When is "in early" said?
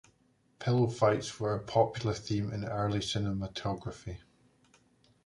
2.51-2.97